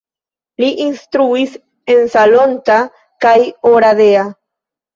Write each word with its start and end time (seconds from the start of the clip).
Li 0.61 0.69
instruis 0.85 1.53
en 1.97 2.09
Salonta 2.15 2.81
kaj 3.27 3.37
Oradea. 3.77 4.29